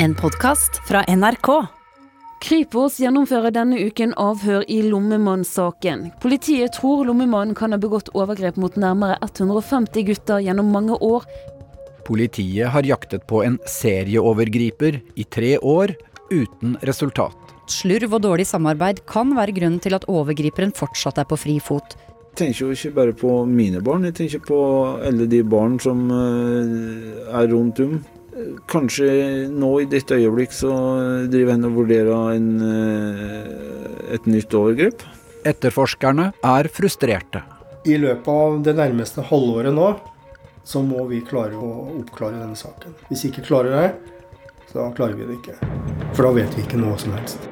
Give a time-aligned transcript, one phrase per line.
[0.00, 1.48] En podkast fra NRK.
[2.38, 6.04] Kripos gjennomfører denne uken avhør i Lommemann-saken.
[6.22, 11.26] Politiet tror Lommemannen kan ha begått overgrep mot nærmere 150 gutter gjennom mange år.
[12.06, 15.96] Politiet har jaktet på en serieovergriper i tre år,
[16.30, 17.34] uten resultat.
[17.66, 21.98] Slurv og dårlig samarbeid kan være grunnen til at overgriperen fortsatt er på fri fot.
[22.36, 24.60] Jeg tenker jo ikke bare på mine barn, jeg tenker på
[25.10, 27.98] alle de barn som eh, er rundt om.
[28.70, 30.72] Kanskje nå i dette øyeblikk så
[31.30, 35.02] driver henne og vurderer en, eh, et nytt overgrep.
[35.48, 37.42] Etterforskerne er frustrerte.
[37.86, 39.90] I løpet av det nærmeste halvåret nå,
[40.64, 42.94] så må vi klare å oppklare denne saken.
[43.08, 43.94] Hvis vi ikke klarer det,
[44.72, 45.56] så klarer vi det ikke.
[46.12, 47.48] For da vet vi ikke noe som helst.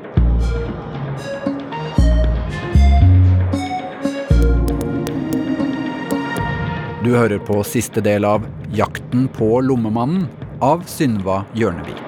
[7.06, 8.42] Du hører på siste del av
[8.74, 12.00] 'Jakten på lommemannen' av Synva Hjørnevik.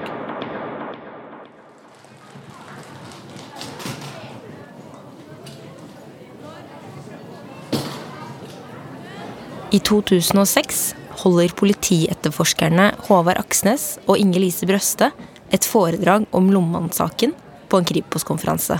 [9.69, 10.79] I 2006
[11.21, 15.11] holder politietterforskerne Håvard Aksnes og Inger Lise Brøste
[15.53, 17.35] et foredrag om Lommann-saken
[17.69, 18.79] på en Kripos-konferanse.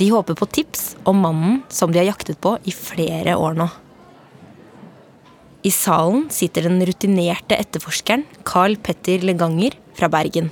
[0.00, 3.68] De håper på tips om mannen som de har jaktet på i flere år nå.
[5.60, 10.48] I salen sitter den rutinerte etterforskeren Carl Petter Leganger fra Bergen.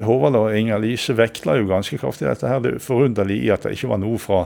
[0.00, 2.62] Håvard og Inger Lise vektla jo ganske kraftig dette her.
[2.64, 4.44] Det er forunderlig i at det ikke var noe fra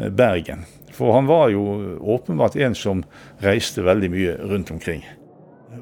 [0.00, 0.64] eh, Bergen.
[0.94, 1.62] For han var jo
[2.00, 3.04] åpenbart en som
[3.44, 5.04] reiste veldig mye rundt omkring.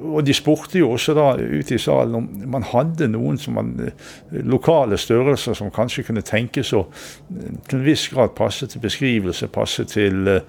[0.01, 4.39] Og de spurte jo også da ute i salen om man hadde noen man, eh,
[4.43, 9.51] lokale størrelser som kanskje kunne tenkes å eh, til en viss grad passe til beskrivelse,
[9.53, 10.39] passe til,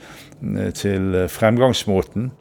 [0.79, 2.33] til fremgangsmåten.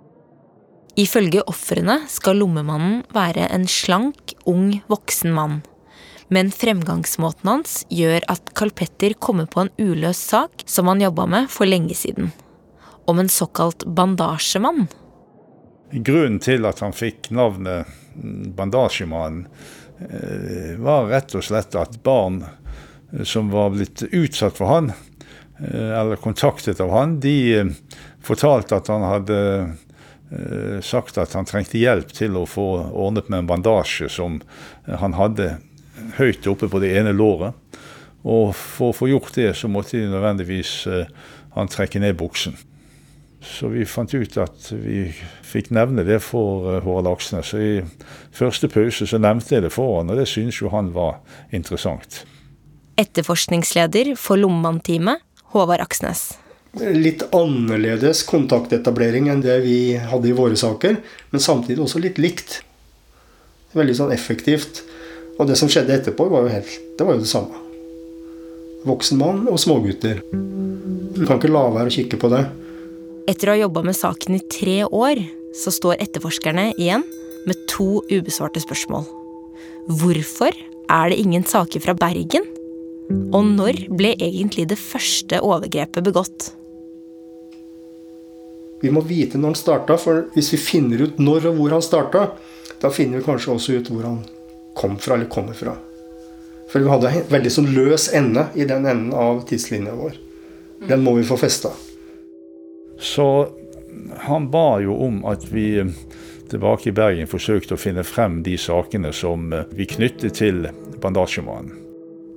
[0.99, 5.61] Ifølge ofrene skal lommemannen være en slank, ung, voksen mann.
[6.33, 11.25] Men fremgangsmåten hans gjør at Karl Petter kommer på en uløst sak som han jobba
[11.29, 12.31] med for lenge siden.
[13.09, 14.87] Om en såkalt bandasjemann.
[15.93, 17.89] Grunnen til at han fikk navnet
[18.57, 19.47] Bandasjemannen,
[20.83, 22.41] var rett og slett at barn
[23.23, 24.89] som var blitt utsatt for han,
[25.61, 27.61] eller kontaktet av han, de
[28.25, 29.39] fortalte at han hadde
[30.81, 34.41] sagt at han trengte hjelp til å få ordnet med en bandasje som
[34.87, 35.57] han hadde
[36.17, 37.53] høyt oppe på det ene låret.
[38.23, 40.87] Og for å få gjort det, så måtte de nødvendigvis
[41.53, 42.57] han trekke ned buksen.
[43.43, 45.09] Så vi fant ut at vi
[45.43, 47.51] fikk nevne det for Håvard Aksnes.
[47.51, 47.73] Så i
[48.31, 51.19] første pause så nevnte jeg det for han, og det syntes jo han var
[51.51, 52.23] interessant.
[52.99, 55.19] Etterforskningsleder for Lommemannteamet,
[55.53, 56.31] Håvard Aksnes.
[56.79, 60.97] Litt annerledes kontaktetablering enn det vi hadde i våre saker,
[61.29, 62.61] men samtidig også litt likt.
[63.75, 64.85] Veldig sånn effektivt.
[65.37, 67.59] Og det som skjedde etterpå, var jo, helt, det, var jo det samme.
[68.87, 70.21] Voksen mann og smågutter.
[70.31, 72.43] Du kan ikke la være å kikke på det.
[73.23, 75.21] Etter å ha jobba med saken i tre år,
[75.55, 77.05] så står etterforskerne igjen
[77.47, 79.05] med to ubesvarte spørsmål.
[80.01, 80.51] Hvorfor
[80.91, 82.43] er det ingen saker fra Bergen?
[83.31, 86.49] Og når ble egentlig det første overgrepet begått?
[88.83, 91.85] Vi må vite når han starta, for hvis vi finner ut når og hvor han
[91.85, 92.25] starta,
[92.83, 94.19] da finner vi kanskje også ut hvor han
[94.75, 95.77] kom fra eller kommer fra.
[96.67, 100.19] For vi hadde en veldig sånn løs ende i den enden av tidslinja vår.
[100.89, 101.71] Den må vi få festa.
[102.99, 103.27] Så
[104.25, 105.83] han ba jo om at vi
[106.49, 110.67] tilbake i Bergen forsøkte å finne frem de sakene som vi knyttet til
[111.01, 111.79] bandasjemannen.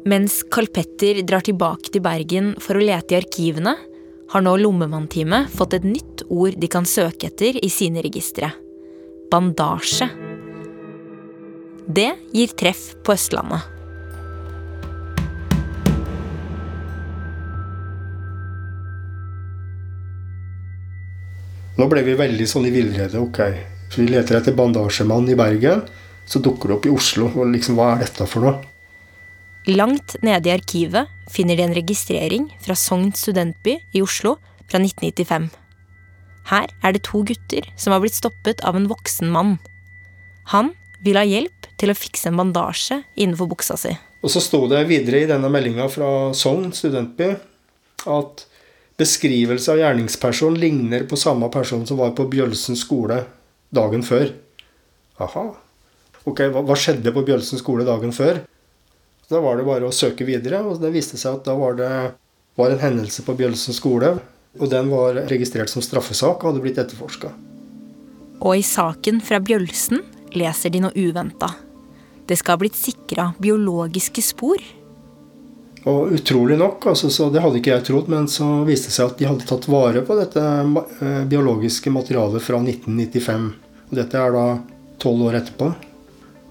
[0.06, 3.75] Mens Carl Petter drar tilbake til Bergen for å lete i arkivene,
[4.31, 8.53] har nå Lommemannteamet fått et nytt ord de kan søke etter i sine registre.
[9.31, 10.09] Bandasje.
[11.87, 13.75] Det gir treff på Østlandet.
[21.76, 23.20] Nå ble vi veldig sånn i villrede.
[23.20, 23.42] Ok,
[23.92, 25.82] så vi leter etter bandasjemann i Bergen.
[26.26, 27.28] Så dukker det opp i Oslo.
[27.37, 28.62] og liksom, Hva er dette for noe?
[29.67, 34.37] Langt nede i arkivet finner de en registrering fra Sogn studentby i Oslo
[34.70, 35.50] fra 1995.
[36.46, 39.56] Her er det to gutter som har blitt stoppet av en voksen mann.
[40.55, 40.72] Han
[41.02, 43.93] vil ha hjelp til å fikse en bandasje innenfor buksa si.
[44.22, 47.34] Og så sto det videre i denne meldinga fra Sogn studentby
[48.06, 48.46] at
[49.00, 53.22] beskrivelse av gjerningspersonen ligner på samme person som var på Bjølsen skole
[53.75, 54.31] dagen før.
[55.20, 55.46] Aha.
[56.26, 58.40] Ok, hva, skjedde på Bjølsen skole dagen før?
[59.31, 61.90] Da var det bare å søke videre, og det viste seg at da var det
[62.56, 64.16] var en hendelse på Bjølsen skole.
[64.56, 67.28] Og den var registrert som straffesak og hadde blitt etterforska.
[68.40, 70.00] Og i saken fra Bjølsen
[70.37, 71.52] leser de noe uventa.
[72.26, 74.58] det skal ha blitt sikra biologiske spor.
[75.87, 79.12] Og utrolig nok, altså, så det hadde ikke jeg trodd, men så viste det seg
[79.12, 83.44] at de hadde tatt vare på dette eh, biologiske materialet fra 1995.
[83.87, 84.47] Og dette er da
[85.03, 85.69] tolv år etterpå.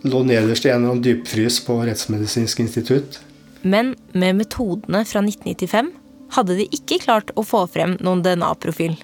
[0.05, 3.19] Det lå nederst i en eller annen dypfrys på Rettsmedisinsk institutt.
[3.65, 5.91] Men med metodene fra 1995
[6.37, 8.95] hadde de ikke klart å få frem noen DNA-profil.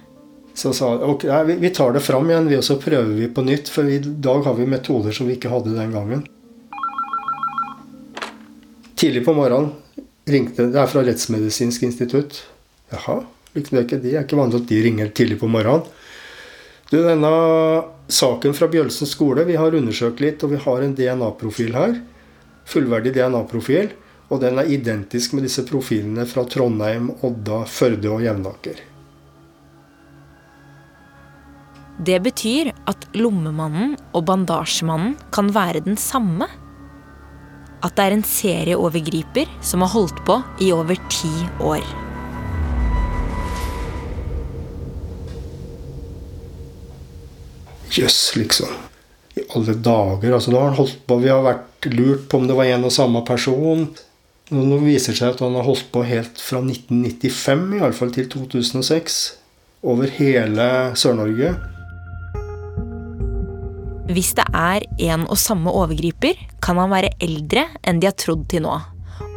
[0.56, 3.72] Så sa ok, nei, vi tar det fram igjen, og så prøver vi på nytt.
[3.72, 6.24] For i dag har vi metoder som vi ikke hadde den gangen.
[8.96, 9.74] Tidlig på morgenen
[10.30, 12.44] ringte Det er fra Rettsmedisinsk institutt.
[12.92, 13.22] Jaha,
[13.54, 15.88] det er ikke, det er ikke vanlig at de ringer tidlig på morgenen.
[16.92, 17.32] Du, denne
[18.12, 21.98] saken fra Bjølsen skole, vi har undersøkt litt, og vi har en DNA-profil her.
[22.68, 23.94] Fullverdig DNA-profil.
[24.32, 28.80] Og den er identisk med disse profilene fra Trondheim, Odda, Førde og Jevnaker.
[32.02, 36.48] Det betyr at lommemannen og bandasjemannen kan være den samme.
[37.82, 41.82] At det er en serieovergriper som har holdt på i over ti år.
[47.92, 48.78] Jøss, yes, liksom.
[49.36, 50.34] I alle dager.
[50.34, 52.86] altså da har han holdt på, Vi har vært lurt på om det var en
[52.88, 53.90] og samme person.
[54.52, 58.12] Nå viser det seg at han har holdt på helt fra 1995 i alle fall
[58.12, 59.20] til 2006.
[59.82, 61.56] Over hele Sør-Norge.
[64.12, 68.44] Hvis det er en og samme overgriper, kan han være eldre enn de har trodd
[68.52, 68.74] til nå.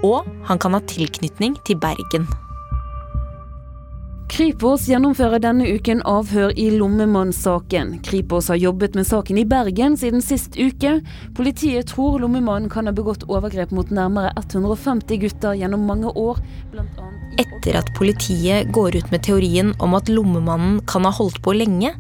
[0.05, 2.27] Og han kan ha tilknytning til Bergen.
[4.35, 8.01] Kripos gjennomfører denne uken avhør i lommemannsaken.
[8.03, 10.97] Kripos har jobbet med saken i Bergen siden sist uke.
[11.39, 16.43] Politiet tror lommemannen kan ha begått overgrep mot nærmere 150 gutter gjennom mange år.
[17.39, 21.95] Etter at politiet går ut med teorien om at lommemannen kan ha holdt på lenge,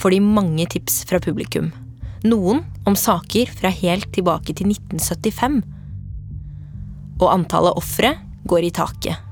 [0.00, 1.70] får de mange tips fra publikum.
[2.26, 5.60] Noen om saker fra helt tilbake til 1975.
[7.20, 8.16] Og antallet ofre
[8.50, 9.22] går i taket.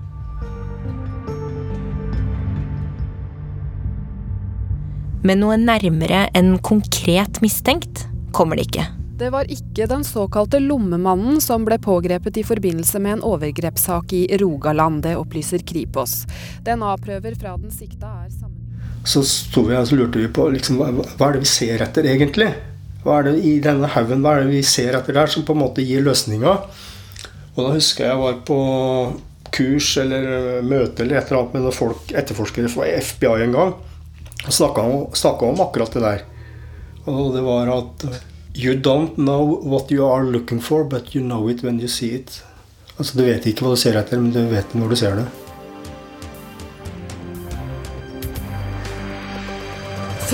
[5.25, 8.05] Men noe nærmere enn konkret mistenkt
[8.37, 8.85] kommer det ikke.
[9.14, 14.26] Det var ikke den såkalte lommemannen som ble pågrepet i forbindelse med en overgrepssak i
[14.43, 16.25] Rogaland, det opplyser Kripos.
[16.67, 18.61] DNA-prøver fra den sikta er sammen...
[19.06, 22.08] Så sto vi og lurte vi på liksom, hva, hva er det vi ser etter,
[22.11, 22.50] egentlig?
[23.04, 25.52] Hva er det i denne haugen hva er det vi ser etter der, som på
[25.52, 26.56] en måte gir løsninga?
[27.54, 28.60] Og da husker jeg jeg var på
[29.54, 33.74] kurs eller møte eller et eller annet med noen folk, etterforskere fra FBI en gang
[34.48, 35.06] snakka om,
[35.48, 36.24] om, akkurat det der.
[37.04, 38.06] Og det var at
[38.54, 42.14] You don't know what you are looking for, but you know it when you see
[42.14, 42.42] it.
[42.98, 45.16] Altså Du vet ikke hva du ser etter, men du vet det når du ser
[45.18, 45.24] det.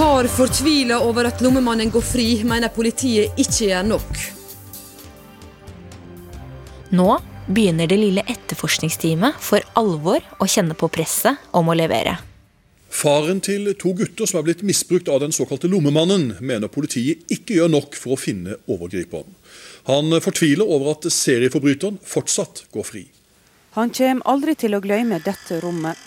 [0.00, 4.20] Far fortviler over at lommemannen går fri, mener politiet ikke gjør nok.
[6.96, 7.08] Nå
[7.44, 12.14] begynner det lille etterforskningsteamet for alvor å kjenne på presset om å levere.
[12.88, 17.58] Faren til to gutter som er blitt misbrukt av den såkalte lommemannen, mener politiet ikke
[17.58, 19.36] gjør nok for å finne overgriperen.
[19.90, 23.04] Han fortviler over at serieforbryteren fortsatt går fri.
[23.76, 26.00] Han kommer aldri til å glemme dette rommet.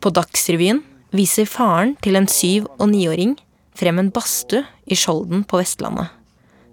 [0.00, 0.80] På Dagsrevyen
[1.16, 3.36] viser faren til en syv- og niåring
[3.78, 6.12] frem en badstue i Skjolden på Vestlandet.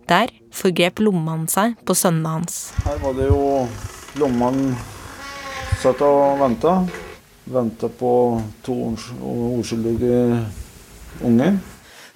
[0.08, 2.72] Der forgrep lommemannen seg på sønnene hans.
[2.86, 3.42] Her var det jo
[4.18, 4.78] lommemannen
[5.82, 6.80] satt og venta
[7.48, 8.76] venta på to
[9.60, 10.46] uskyldige
[11.24, 11.52] unge.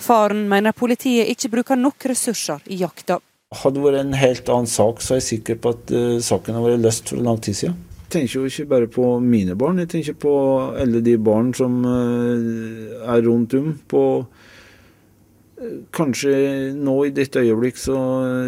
[0.02, 3.20] Faren mener politiet ikke bruker nok ressurser i jakta.
[3.62, 6.56] Hadde det vært en helt annen sak, så er jeg sikker på at uh, saken
[6.56, 7.80] hadde vært løst for lang tid siden.
[8.12, 10.32] Tenker jo ikke bare på mine barn, jeg tenker på
[10.76, 13.70] alle de barn som uh, er rundt om.
[13.88, 16.34] på uh, Kanskje
[16.76, 17.96] nå i dette øyeblikk så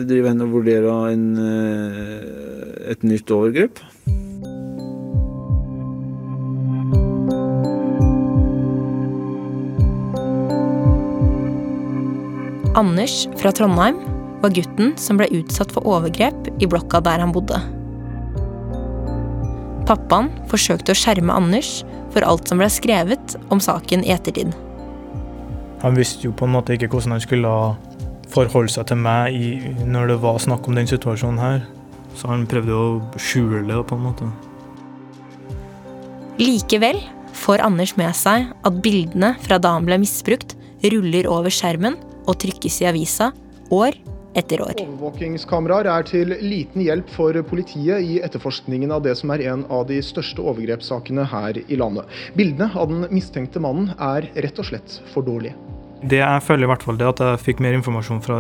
[0.10, 1.27] driver han og vurderer en,
[2.91, 3.79] et nytt overgrep.
[12.74, 14.01] Anders fra Trondheim
[14.41, 17.62] var gutten som ble utsatt for overgrep i blokka der han bodde.
[19.84, 21.82] Pappaen forsøkte å skjerme Anders
[22.13, 24.54] for alt som ble skrevet om saken i ettertid.
[25.84, 27.52] Han visste jo på en måte ikke hvordan han skulle
[28.34, 29.50] forholde seg til meg i,
[29.84, 31.66] når det var snakk om den situasjonen her.
[32.16, 34.30] Så han prøvde å skjule det på en måte.
[36.40, 37.02] Likevel
[37.36, 42.40] får Anders med seg at bildene fra da han ble misbrukt, ruller over skjermen og
[42.40, 43.32] trykkes i avisa
[43.74, 43.98] år
[44.40, 44.74] etter år.
[44.82, 49.86] Overvåkingskameraer er til liten hjelp for politiet i etterforskningen av det som er en av
[49.90, 52.10] de største overgrepssakene her i landet.
[52.38, 55.56] Bildene av den mistenkte mannen er rett og slett for dårlige.
[56.04, 58.38] Det jeg føler i hvert fall det at jeg fikk mer informasjon fra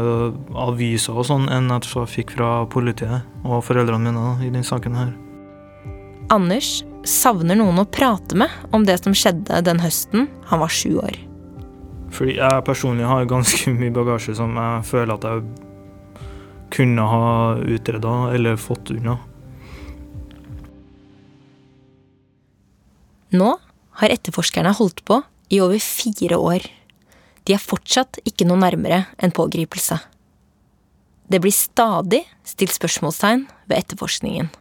[0.65, 4.97] aviser og sånn enn at jeg fikk fra politiet og foreldrene mine i denne saken
[4.99, 5.13] her.
[6.33, 10.97] Anders savner noen å prate med om det som skjedde den høsten han var sju
[11.03, 11.15] år.
[12.13, 15.45] Fordi jeg personlig har ganske mye bagasje som jeg føler at jeg
[16.73, 17.27] kunne ha
[17.57, 19.17] utreda eller fått unna.
[23.33, 23.51] Nå
[24.01, 25.21] har etterforskerne holdt på
[25.53, 26.65] i over fire år.
[27.45, 29.99] De er fortsatt ikke noe nærmere en pågripelse.
[31.29, 34.51] Det blir stadig stilt spørsmålstegn ved etterforskningen.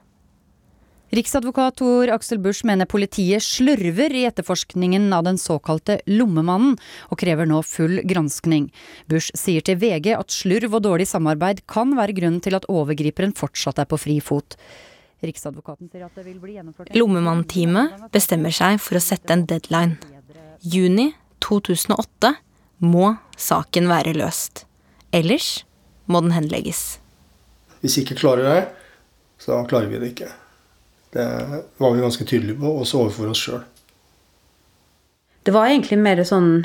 [1.12, 6.78] Riksadvokat Tor Aksel Busch mener politiet slurver i etterforskningen av den såkalte Lommemannen,
[7.12, 8.70] og krever nå full granskning.
[9.12, 13.36] Busch sier til VG at slurv og dårlig samarbeid kan være grunnen til at overgriperen
[13.36, 14.56] fortsatt er på fri fot.
[15.20, 20.00] Riksadvokaten sier at det vil bli gjennomført Lommemannteamet bestemmer seg for å sette en deadline.
[20.64, 21.10] Juni
[21.44, 22.32] 2008
[22.88, 24.64] må saken være løst.
[25.12, 25.58] Ellers
[26.08, 27.02] må den henlegges.
[27.84, 28.62] Hvis vi ikke klarer det,
[29.44, 30.38] så klarer vi det ikke.
[31.12, 31.26] Det
[31.78, 33.64] var vi ganske tydelige på, også overfor oss sjøl.
[35.42, 36.62] Det var egentlig mer sånn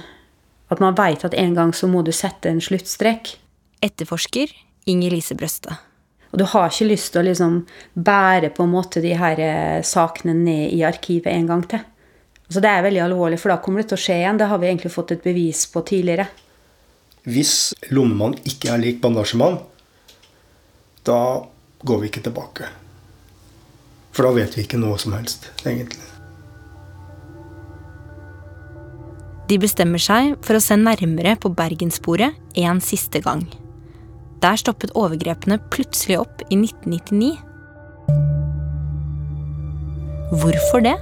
[0.71, 3.33] at man veit at en gang så må du sette en sluttstrek.
[3.83, 4.53] Etterforsker
[4.87, 5.75] Inger Lise Brøste.
[6.31, 7.59] Og du har ikke lyst til å liksom
[7.95, 11.83] bære på en måte de her eh, sakene ned i arkivet en gang til.
[12.47, 14.39] Altså det er veldig alvorlig, for da kommer det til å skje igjen.
[14.39, 16.27] Det har vi egentlig fått et bevis på tidligere.
[17.27, 17.53] Hvis
[17.91, 19.59] lommemann ikke er lik bandasjemann,
[21.07, 21.19] da
[21.87, 22.69] går vi ikke tilbake.
[24.17, 26.01] For da vet vi ikke noe som helst, egentlig.
[29.47, 33.45] De bestemmer seg for å se nærmere på bergenssporet en siste gang.
[34.41, 37.37] Der stoppet overgrepene plutselig opp i 1999.
[40.33, 40.97] Hvorfor det?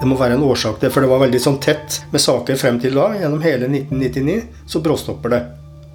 [0.00, 2.78] Det må være en årsak til for det var veldig sånn tett med saker frem
[2.84, 3.08] til da.
[3.16, 5.42] Gjennom hele 1999 så bråstopper det.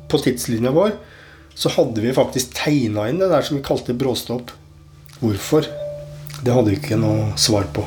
[0.10, 0.98] På tidslinja vår
[1.56, 4.52] så hadde vi faktisk tegna inn det der som vi kalte bråstopp.
[5.20, 5.64] Hvorfor?
[6.46, 7.86] Det hadde vi ikke noe svar på.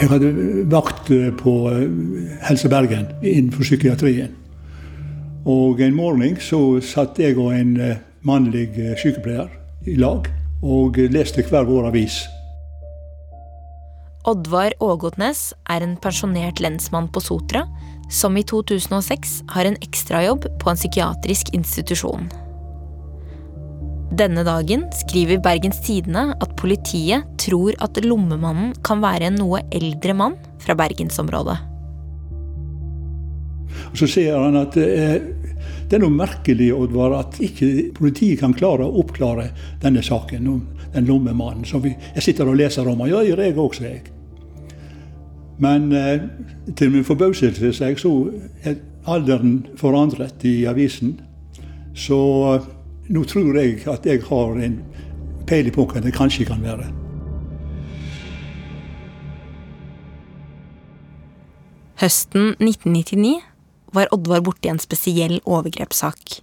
[0.00, 0.30] Jeg hadde
[0.72, 1.10] vakt
[1.42, 1.84] på eh,
[2.48, 4.32] Helse Bergen innenfor psykiatrien.
[5.44, 9.52] Og en morgen så satt jeg og en eh, mannlig eh, sykepleier
[9.86, 10.26] i lag
[10.64, 12.22] og leste hver vår avis.
[14.28, 17.62] Oddvar Ågotnes er en pensjonert lensmann på Sotra
[18.12, 22.28] som i 2006 har en ekstrajobb på en psykiatrisk institusjon.
[24.20, 30.16] Denne dagen skriver Bergens Tidende at politiet tror at lommemannen kan være en noe eldre
[30.18, 31.56] mann fra bergensområdet.
[33.96, 35.16] Så ser han at eh,
[35.88, 39.48] det er noe merkelig Oddvar, at ikke politiet kan klare å oppklare
[39.80, 40.44] denne saken
[40.94, 43.02] den lommemannen som vi, jeg sitter og leser om.
[43.08, 44.02] Ja, gjør jeg også, jeg.
[45.60, 46.22] Men eh,
[46.76, 48.12] til min forbauselse så
[48.64, 51.18] er alderen forandret i avisen.
[51.94, 52.20] Så
[52.54, 52.70] eh,
[53.12, 54.80] nå tror jeg at jeg har en
[55.46, 56.88] peiling på hva det kanskje kan være.
[62.00, 63.42] Høsten 1999
[63.92, 66.38] var Oddvar borti en spesiell overgrepssak.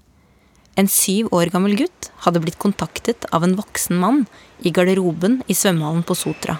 [0.77, 4.26] En syv år gammel gutt hadde blitt kontaktet av en voksen mann
[4.60, 6.58] i garderoben i svømmehallen på Sotra.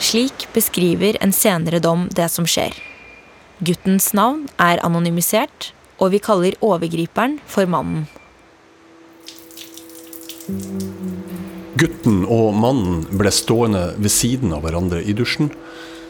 [0.00, 2.72] Slik beskriver en senere dom det som skjer.
[3.60, 8.06] Guttens navn er anonymisert, og vi kaller overgriperen for mannen.
[11.80, 15.52] Gutten og mannen ble stående ved siden av hverandre i dusjen.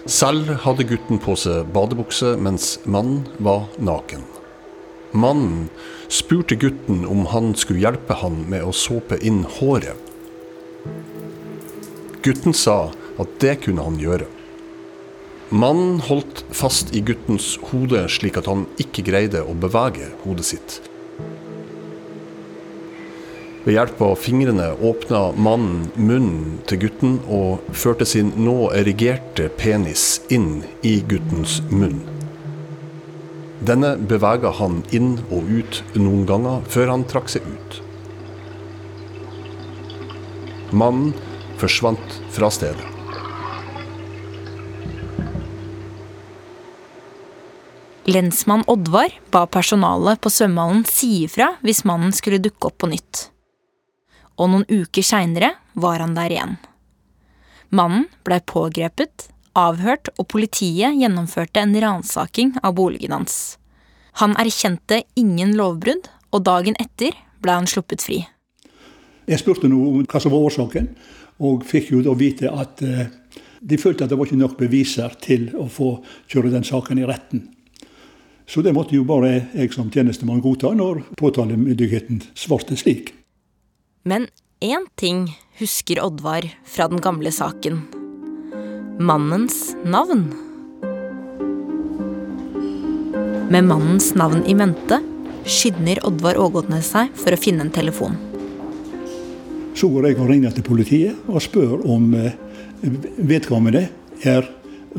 [0.06, 4.22] Selv hadde gutten på seg badebukse, mens mannen var naken.
[5.12, 5.68] Mannen
[6.08, 9.96] spurte gutten om han skulle hjelpe han med å såpe inn håret.
[12.22, 14.28] Gutten sa at det kunne han gjøre.
[15.50, 20.76] Mannen holdt fast i guttens hode slik at han ikke greide å bevege hodet sitt.
[23.64, 30.22] Ved hjelp av fingrene åpna mannen munnen til gutten og førte sin nå erigerte penis
[30.32, 32.19] inn i guttens munn.
[33.60, 37.80] Denne bevega han inn og ut noen ganger før han trakk seg ut.
[40.72, 41.12] Mannen
[41.60, 42.86] forsvant fra stedet.
[48.10, 53.26] Lensmann Oddvar ba personalet på svømmehallen si ifra hvis mannen skulle dukke opp på nytt.
[54.40, 56.56] Og noen uker seinere var han der igjen.
[57.70, 59.28] Mannen blei pågrepet
[59.58, 63.56] avhørt, og politiet gjennomførte en ransaking av boligen hans.
[64.20, 68.20] Han erkjente ingen lovbrudd, og dagen etter ble han sluppet fri.
[69.30, 70.90] Jeg spurte noe om hva som var årsaken,
[71.46, 73.06] og fikk jo da vite at eh,
[73.60, 75.94] de følte at det var ikke nok beviser til å få
[76.30, 77.46] kjøre den saken i retten.
[78.50, 83.14] Så det måtte jo bare jeg som tjenestemann godta når påtalemyndigheten svarte slik.
[84.02, 84.26] Men
[84.58, 85.28] én ting
[85.60, 87.99] husker Oddvar fra den gamle saken.
[89.00, 90.34] Mannens navn.
[93.48, 94.98] Med mannens navn i mente
[95.48, 98.18] skynder Oddvar Ågotnes seg for å finne en telefon.
[99.72, 102.36] Så går jeg og ringer til politiet og spør om eh,
[103.16, 103.86] vedkommende
[104.20, 104.50] er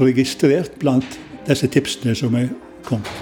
[0.02, 2.50] registrert blant disse tipsene som er
[2.90, 3.14] kommet.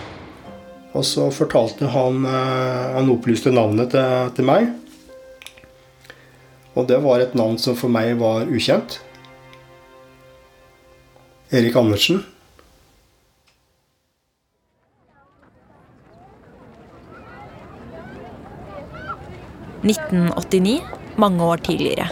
[0.95, 4.71] Og så fortalte han eh, Han opplyste navnet til, til meg.
[6.79, 9.01] Og det var et navn som for meg var ukjent.
[11.49, 12.19] Erik Andersen.
[19.81, 20.83] «1989,
[21.15, 22.05] mange år tidligere.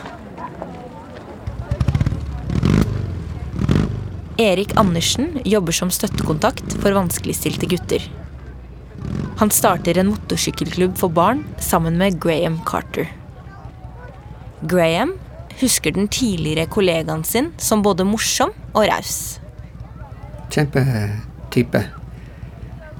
[4.41, 8.09] Erik Andersen jobber som støttekontakt for vanskeligstilte gutter.
[9.37, 13.13] Han starter en motorsykkelklubb for barn sammen med Graham Carter.
[14.65, 15.13] Graham
[15.61, 19.39] husker den tidligere kollegaen sin som både morsom og raus.
[20.53, 21.83] Kjempetype.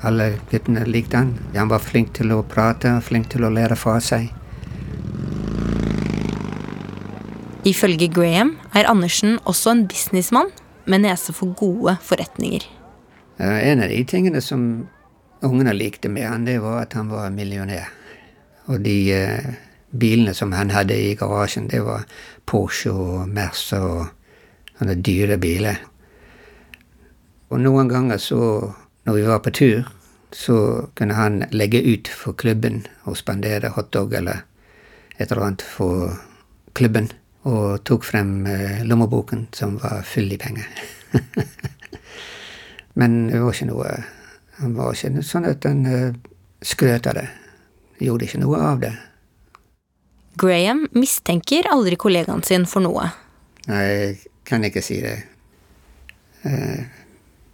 [0.06, 1.34] Alle guttene likte han.
[1.56, 4.30] Han var flink til å prate, flink til å lære fra seg.
[7.68, 10.54] Ifølge Graham er Andersen også en businessmann
[10.88, 12.64] med nese for gode forretninger.
[13.42, 14.62] Uh, en av de tingene som
[15.46, 17.90] ungene likte med han, det var at han var millionær.
[18.72, 19.50] Og de uh,
[19.92, 22.06] bilene som han hadde i garasjen, det var
[22.46, 24.08] Porsche og Mercer og
[24.78, 25.80] sånne dyre biler.
[27.50, 28.40] Og noen ganger så,
[29.08, 29.88] når vi var på tur,
[30.36, 30.58] så
[30.98, 34.44] kunne han legge ut for klubben og spandere hotdog eller
[35.18, 36.12] et eller annet for
[36.78, 37.08] klubben
[37.48, 40.68] og tok frem eh, lommeboken, som var full i penger.
[43.00, 43.92] Men det var ikke noe
[44.58, 46.16] Han var ikke sånn at han uh,
[46.66, 47.28] skrøt av det.
[48.02, 48.90] Gjorde ikke noe av det.
[50.38, 53.10] Graham mistenker aldri kollegaen sin for noe.
[53.68, 55.18] Nei, jeg kan ikke si det.
[56.46, 56.86] Uh,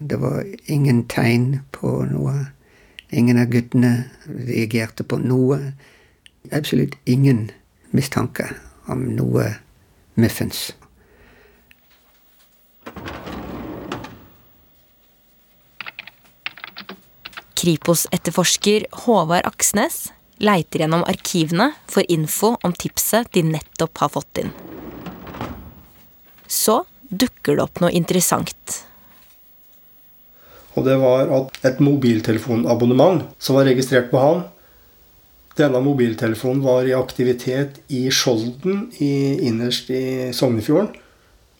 [0.04, 2.36] det var ingen tegn på noe.
[3.14, 3.94] Ingen av guttene
[4.28, 5.60] reagerte på noe.
[6.52, 7.48] Absolutt ingen
[7.96, 8.50] mistanke
[8.92, 9.54] om noe
[10.20, 10.72] muffens.
[17.64, 20.10] Kripos-etterforsker Håvard Aksnes
[20.44, 24.52] leiter gjennom arkivene for info om tipset de nettopp har fått inn.
[26.48, 28.80] Så dukker det opp noe interessant.
[30.74, 34.44] Og det var at et mobiltelefonabonnement som var registrert på han,
[35.54, 40.90] denne mobiltelefonen var i aktivitet i Skjolden i, innerst i Sognefjorden.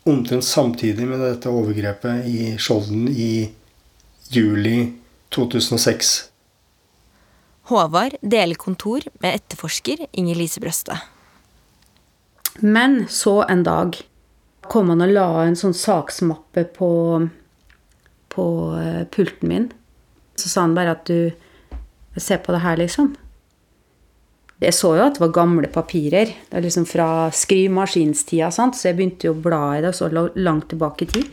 [0.10, 3.52] Omtrent samtidig med dette overgrepet i Skjolden i
[4.34, 4.80] juli
[5.30, 6.33] 2006.
[7.74, 11.00] Håvard deler kontor med etterforsker Inger Lise Brøste.
[12.62, 13.98] Men så en dag
[14.70, 16.92] kom han og la en sånn saksmappe på,
[18.30, 18.46] på
[18.78, 19.66] eh, pulten min.
[20.38, 21.34] Så sa han bare at du
[22.14, 23.08] Se på det her, liksom.
[24.62, 26.30] Jeg så jo at det var gamle papirer.
[26.30, 28.52] Det er liksom Fra skrivemaskinstida.
[28.54, 31.32] Så jeg begynte jo å bla i det så langt tilbake i tid.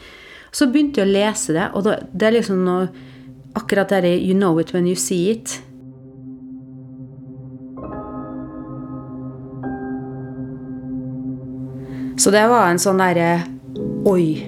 [0.56, 2.88] Så begynte jeg å lese det, og det er liksom noe
[3.58, 5.60] Akkurat det You know it when you see it.
[12.20, 13.40] Så det var en sånn derre
[14.10, 14.44] Oi.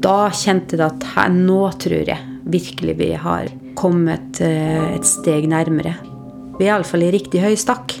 [0.00, 2.16] Da kjente jeg at her, nå tror jeg
[2.48, 5.92] virkelig vi har kommet eh, et steg nærmere.
[6.56, 7.92] Vi er iallfall i riktig høy stakk.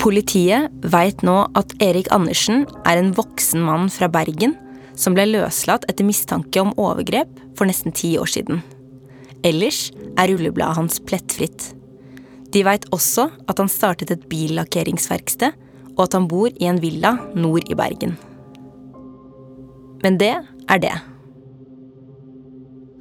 [0.00, 4.56] Politiet veit nå at Erik Andersen er en voksen mann fra Bergen
[4.96, 8.64] som ble løslatt etter mistanke om overgrep for nesten ti år siden.
[9.46, 11.70] Ellers er rullebladet hans plettfritt.
[12.50, 15.54] De veit også at han startet et billakkeringsverksted,
[15.96, 18.16] og at han bor i en villa nord i Bergen.
[20.04, 20.34] Men det
[20.68, 20.96] er det.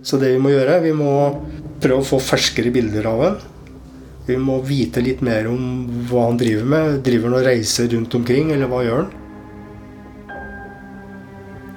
[0.04, 1.14] Så det vi må gjøre, vi må
[1.84, 3.40] prøve å få ferskere bilder av ham.
[4.30, 7.00] Vi må vite litt mer om hva han driver med.
[7.06, 9.16] Driver han og reiser rundt omkring, eller hva gjør han?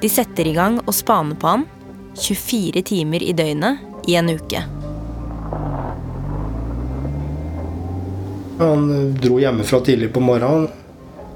[0.02, 1.64] De setter i gang å spane på han
[2.18, 4.64] 24 timer i døgnet i en uke.
[8.58, 10.68] Han dro hjemmefra tidlig på morgenen,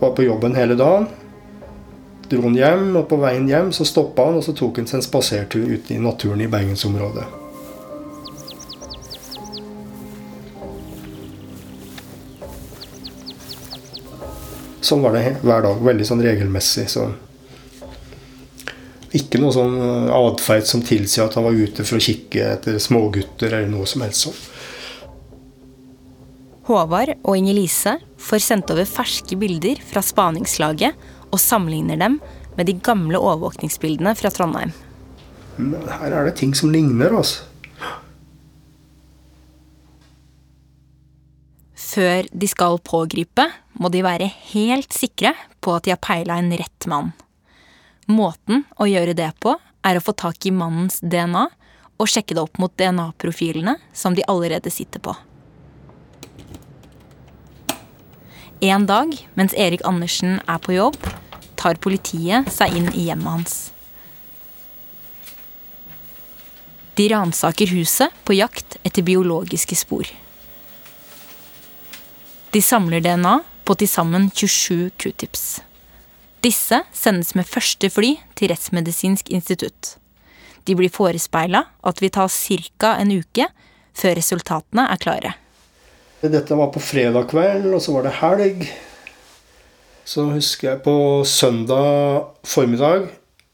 [0.01, 1.09] var på jobben hele dagen.
[2.29, 5.01] Dro han hjem, og på veien hjem så stoppa han og så tok han seg
[5.01, 7.27] en spasertur ute i naturen i bergensområdet.
[14.87, 15.81] Sånn var det hver dag.
[15.83, 16.87] Veldig sånn regelmessig.
[16.93, 17.09] Så
[19.19, 19.77] ikke noe sånn
[20.13, 24.05] atferd som tilsier at han var ute for å kikke etter smågutter eller noe som
[24.05, 24.39] helst sånn.
[26.67, 30.97] Håvard og Inger-Lise får sendt over ferske bilder fra spaningslaget
[31.31, 32.19] og sammenligner dem
[32.57, 34.73] med de gamle overvåkningsbildene fra Trondheim.
[35.57, 37.45] Men her er det ting som ligner, altså.
[41.97, 43.47] Før de skal pågripe,
[43.81, 45.33] må de være helt sikre
[45.65, 47.15] på at de har peila en rett mann.
[48.07, 51.49] Måten å gjøre det på er å få tak i mannens DNA
[51.97, 55.15] og sjekke det opp mot DNA-profilene som de allerede sitter på.
[58.61, 60.97] En dag mens Erik Andersen er på jobb,
[61.57, 63.57] tar politiet seg inn i hjemmet hans.
[66.97, 70.09] De ransaker huset på jakt etter biologiske spor.
[72.55, 75.66] De samler DNA på til sammen 27 q-tips.
[76.47, 79.97] Disse sendes med første fly til Rettsmedisinsk institutt.
[80.67, 82.93] De blir forespeila at vi tar ta ca.
[83.01, 83.49] en uke
[83.97, 85.33] før resultatene er klare.
[86.23, 88.63] Dette var på fredag kveld, og så var det helg.
[90.05, 93.09] Så husker jeg på søndag formiddag.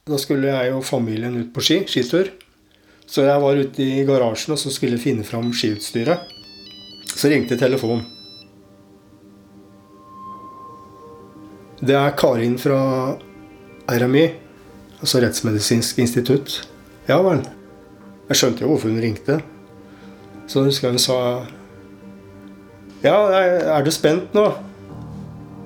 [0.05, 2.29] Da skulle jeg og familien ut på ski, skitur.
[3.07, 6.29] Så jeg var ute i garasjen og så skulle finne fram skiutstyret.
[7.09, 8.05] Så ringte telefonen.
[11.83, 12.79] Det er Karin fra
[13.91, 14.29] RMI,
[15.01, 16.61] altså Rettsmedisinsk institutt.
[17.09, 17.41] Ja vel.
[18.29, 19.41] Jeg skjønte jo hvorfor hun ringte.
[20.47, 21.17] Så husker jeg hun sa
[23.03, 23.17] ja,
[23.75, 24.45] er du spent nå?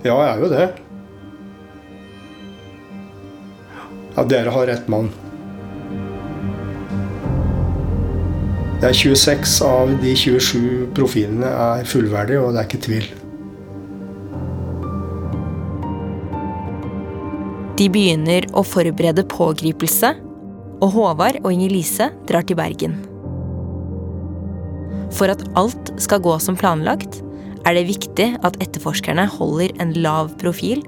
[0.06, 0.64] Ja, jeg er jo det.
[4.16, 5.12] Ja, dere har rett mann.
[8.80, 13.12] Det er 26 av de 27 profilene er fullverdige, og det er ikke tvil.
[17.76, 20.14] De begynner å forberede pågripelse,
[20.80, 22.94] og Håvard og Inger-Lise drar til Bergen.
[25.12, 27.20] For at alt skal gå som planlagt,
[27.66, 30.80] er det viktig at etterforskerne holder en lav profil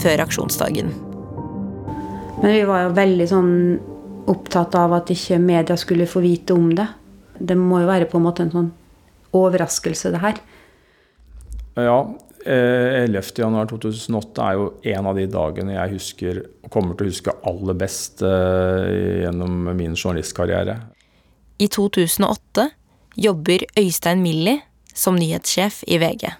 [0.00, 0.92] før aksjonsdagen.
[2.40, 3.52] Men vi var jo veldig sånn
[4.30, 6.86] opptatt av at ikke media skulle få vite om det.
[7.36, 8.72] Det må jo være på en måte en sånn
[9.36, 10.40] overraskelse, det her.
[11.76, 12.00] Ja.
[12.46, 17.34] 11.1.2008 eh, er jo en av de dagene jeg husker og kommer til å huske
[17.50, 20.78] aller best eh, gjennom min journalistkarriere.
[21.60, 22.70] I 2008
[23.20, 24.62] jobber Øystein Millie
[24.94, 26.30] som nyhetssjef i VG.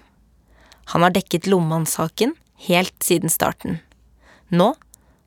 [0.93, 2.33] Han har dekket Lomman-saken
[2.67, 3.79] helt siden starten.
[4.49, 4.73] Nå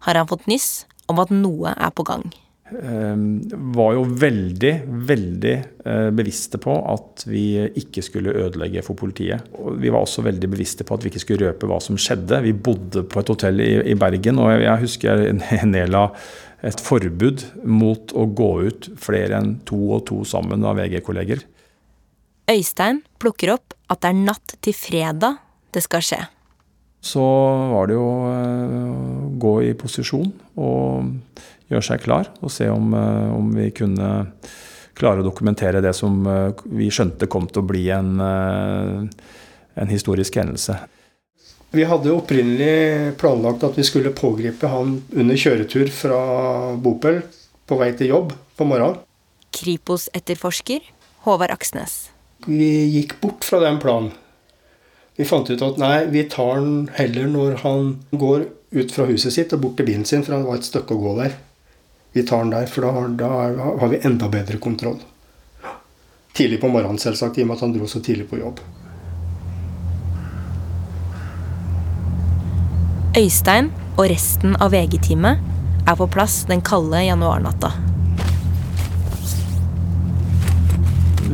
[0.05, 2.27] har han fått nyss om at noe er på gang.
[2.83, 3.43] Ehm,
[3.75, 4.73] var jo veldig,
[5.07, 7.45] veldig eh, bevisste på at vi
[7.81, 9.47] ikke skulle ødelegge for politiet.
[9.79, 12.43] vi var også veldig bevisste på at vi ikke skulle røpe hva som skjedde.
[12.43, 16.09] Vi bodde på et hotell i, Bergen, og jeg husker jeg nedla
[16.69, 21.45] et forbud mot å gå ut flere enn to og to sammen av VG-kolleger.
[22.51, 25.39] Øystein plukker opp at det er natt til fredag
[25.75, 26.21] det skal skje.
[27.05, 31.11] Så var det jo å eh, gå i posisjon og
[31.72, 34.11] gjøre seg klar og se om, eh, om, vi kunne
[34.94, 40.38] klare å dokumentere det som eh, vi skjønte kom til å bli en, en historisk
[40.40, 40.79] hendelse.
[41.74, 46.20] Vi hadde opprinnelig planlagt at vi skulle pågripe han under kjøretur fra
[46.79, 47.24] Bopel
[47.66, 49.03] på vei til jobb på morgenen.
[49.55, 50.92] Kripos-etterforsker
[51.27, 52.14] Håvard Aksnes
[52.46, 54.12] vi gikk bort fra den planen.
[55.16, 59.37] Vi fant ut at nei, vi tar den heller når han går ut fra huset
[59.37, 61.37] sitt og bort til bilen sin, for det var et stykke å gå der.
[62.14, 63.29] Vi tar den der, for da, da
[63.81, 65.00] har vi enda bedre kontroll.
[66.33, 68.61] Tidlig på morgenen, selvsagt, i og med at han dro så tidlig på jobb.
[73.18, 75.42] Øystein og resten av VG-teamet
[75.90, 77.72] er på plass den kalde januarnatta.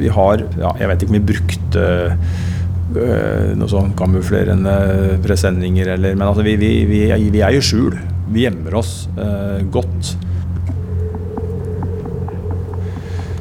[0.01, 1.85] Vi har ja, Jeg vet ikke om vi brukte
[2.97, 7.05] øh, noe sånn kamuflerende presenninger eller Men altså, vi, vi, vi,
[7.37, 8.01] vi er i skjul.
[8.33, 10.17] Vi gjemmer oss øh, godt.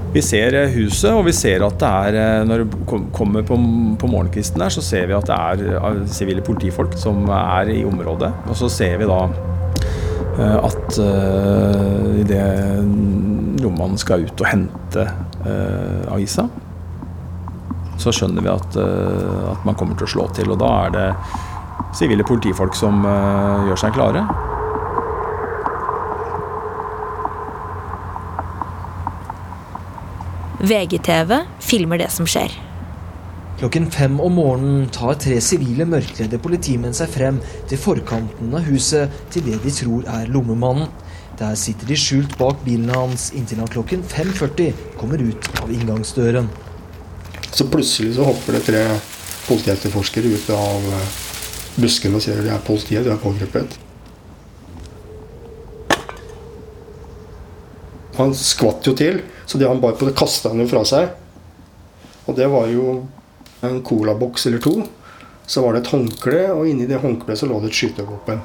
[0.09, 3.57] Vi ser huset, og vi ser at det er øh, Når det kommer på,
[3.99, 8.31] på morgenkvisten der, så ser vi at det er sivile politifolk som er i området.
[8.49, 9.21] Og så ser vi da
[10.39, 12.85] at uh, idet
[13.59, 15.03] lommemannen skal ut og hente
[15.43, 16.45] uh, avisa,
[17.99, 20.53] så skjønner vi at, uh, at man kommer til å slå til.
[20.55, 21.09] Og da er det
[21.99, 24.23] sivile politifolk som uh, gjør seg klare.
[30.59, 32.51] VGTV filmer det som skjer.
[33.59, 39.11] Klokken fem om morgenen tar tre sivile mørkledde politimenn seg frem til forkanten av huset
[39.33, 40.87] til det de tror er lommemannen.
[41.39, 46.49] Der sitter de skjult bak bilen hans inntil han klokken 5.40 kommer ut av inngangsdøren.
[47.51, 48.85] Så plutselig så hopper det tre
[49.47, 51.13] politietterforskere ut av eh,
[51.79, 53.79] busken og sier de er politiet, de er pågrepet.
[58.19, 61.13] Han skvatt jo til, så det han bar på, det kasta han jo fra seg.
[62.27, 62.99] Og det var jo
[63.65, 64.75] en colaboks eller to.
[65.49, 68.43] Så var det et håndkle, og inni det håndkleet så lå det et skytevåpen.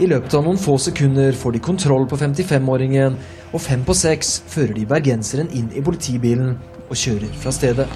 [0.00, 3.18] I løpet av noen få sekunder får de kontroll på 55-åringen,
[3.52, 6.54] og fem på seks fører de bergenseren inn i politibilen
[6.88, 7.86] og kjører fra stedet.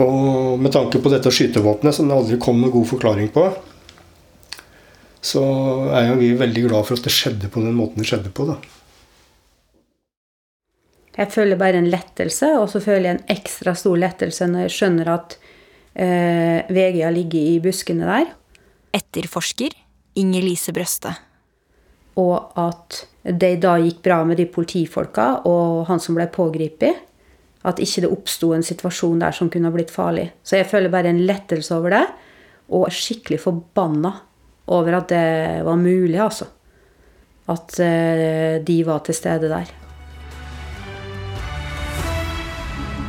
[0.00, 3.46] Og med tanke på dette skytevåpenet, som det aldri kom noen god forklaring på,
[5.20, 5.42] så
[5.92, 8.48] er jo vi veldig glad for at det skjedde på den måten det skjedde på.
[8.48, 8.56] da.
[11.20, 14.76] Jeg føler bare en lettelse, og så føler jeg en ekstra stor lettelse når jeg
[14.76, 15.36] skjønner at
[15.92, 18.30] eh, VG har ligget i buskene der.
[18.96, 19.74] Etterforsker
[20.20, 21.12] Inger Lise Brøste.
[22.20, 27.09] Og at det da gikk bra med de politifolka og han som ble pågrepet.
[27.66, 30.30] At ikke det oppsto en situasjon der som kunne ha blitt farlig.
[30.42, 32.06] Så jeg føler bare en lettelse over det,
[32.70, 34.14] og er skikkelig forbanna
[34.70, 36.46] over at det var mulig, altså.
[37.50, 39.70] At eh, de var til stede der.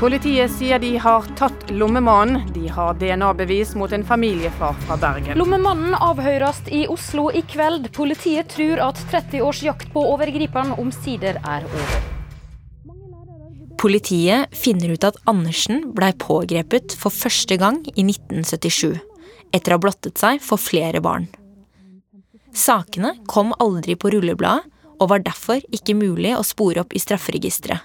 [0.01, 2.47] Politiet sier de har tatt lommemannen.
[2.55, 5.37] De har DNA-bevis mot en familiefar fra Bergen.
[5.37, 7.91] Lommemannen avhøres i Oslo i kveld.
[7.93, 12.20] Politiet tror at 30 års jakt på overgriperen omsider er over.
[13.82, 19.00] Politiet finner ut at Andersen blei pågrepet for første gang i 1977,
[19.50, 21.26] etter å ha blottet seg for flere barn.
[22.54, 24.67] Sakene kom aldri på rullebladet,
[25.02, 27.82] og var derfor ikke mulig å spore opp i strafferegisteret.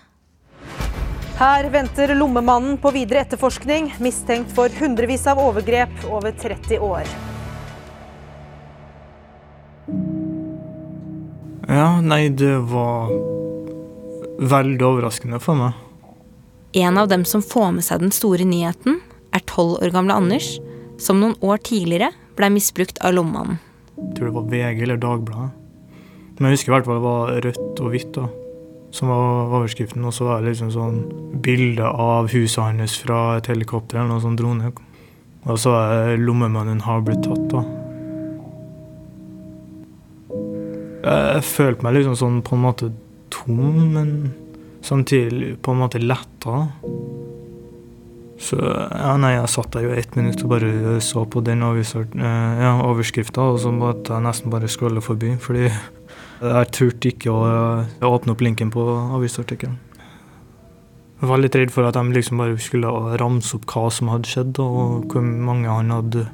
[1.41, 7.09] Her venter lommemannen på videre etterforskning, mistenkt for hundrevis av overgrep over 30 år.
[11.73, 13.17] Ja, nei, det var
[14.37, 15.86] veldig overraskende for meg.
[16.77, 18.99] En av dem som får med seg den store nyheten,
[19.33, 20.59] er tolv år gamle Anders,
[21.01, 23.63] som noen år tidligere blei misbrukt av lommemannen.
[23.97, 25.55] Jeg tror det var VG eller Dagbladet.
[26.37, 28.27] Men jeg husker i hvert fall det var rødt og hvitt, da,
[28.93, 30.05] som var overskriften.
[30.05, 31.01] Og så var det liksom sånn
[31.41, 34.75] bilde av huset hans fra et helikopter eller noe sånn drone.
[35.49, 37.65] Og så er lommemannen har blitt tatt, da.
[41.07, 42.93] Jeg følte meg liksom sånn på en måte
[43.33, 44.11] tom, men
[44.87, 46.67] samtidig på en måte letta.
[48.39, 52.61] Så ja, nei, jeg satt der jo ett minutt og bare så på den eh,
[52.61, 57.43] ja, overskrifta, og så måtte jeg nesten bare scrolle forbi, fordi jeg turte ikke å,
[58.05, 58.85] å åpne opp linken på
[59.17, 59.79] avisartikkelen.
[61.17, 64.29] Jeg var litt redd for at de liksom bare skulle ramse opp hva som hadde
[64.29, 66.27] skjedd, og hvor mange han hadde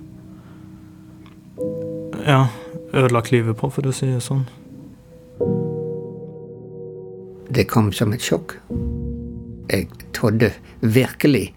[2.27, 2.49] ja,
[2.91, 4.43] ødelagt livet på, for å si det sånn.
[7.55, 8.55] Det kom som et sjokk.
[9.69, 10.49] Jeg trodde
[10.81, 11.51] virkelig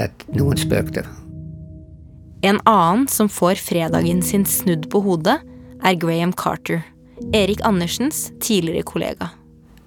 [0.00, 1.06] at noen spøkte.
[2.44, 5.38] En annen som får fredagen sin snudd på hodet,
[5.82, 6.82] er Graham Carter.
[7.32, 9.30] Erik Andersens tidligere kollega.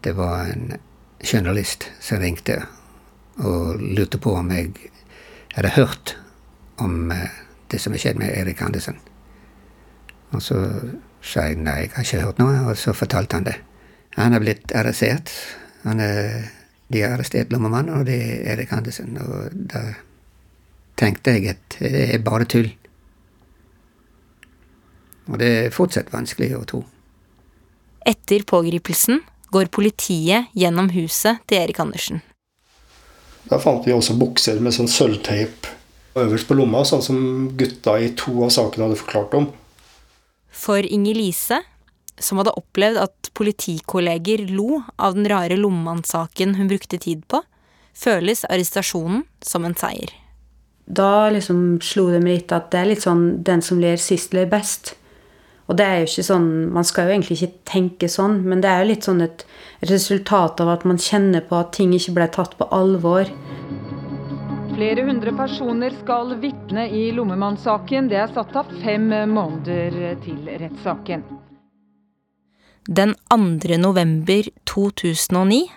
[0.01, 0.73] Det var en
[1.19, 2.61] journalist som ringte
[3.37, 4.71] og lurte på om jeg
[5.53, 6.15] hadde hørt
[6.81, 7.11] om
[7.71, 8.97] det som har skjedd med Erik Andersen.
[10.31, 10.57] Og så
[11.21, 13.59] sa jeg nei, jeg har ikke hørt noe, og så fortalte han det.
[14.15, 15.31] Han er blitt arrestert.
[15.83, 16.49] Han er,
[16.87, 19.17] de har arrestert lommemannen, og det er Erik Andersen.
[19.19, 19.83] Og da
[20.99, 22.71] tenkte jeg at det er bare tull.
[25.25, 26.83] Og det er fortsatt vanskelig å tro.
[28.05, 29.23] Etter pågripelsen
[29.53, 32.21] går politiet gjennom huset til Erik Andersen.
[33.49, 35.69] Da fant vi også bukser med sånn sølvteip
[36.15, 37.17] øverst på lomma, sånn som
[37.59, 39.49] gutta i to av sakene hadde forklart om.
[40.55, 41.59] For Inger Lise,
[42.19, 47.41] som hadde opplevd at politikolleger lo av den rare lommemannsaken hun brukte tid på,
[47.95, 50.11] føles arrestasjonen som en seier.
[50.85, 54.33] Da liksom slo det meg litt at det er litt sånn 'den som ler sist,
[54.33, 54.93] ler best'.
[55.67, 58.69] Og det er jo ikke sånn, Man skal jo egentlig ikke tenke sånn, men det
[58.69, 59.45] er jo litt sånn et
[59.81, 63.25] resultat av at man kjenner på at ting ikke ble tatt på alvor.
[64.75, 68.09] Flere hundre personer skal vitne i lommemannsaken.
[68.09, 71.23] Det er satt av fem måneder til rettssaken.
[72.87, 73.77] Den 2.
[73.81, 75.71] november 2009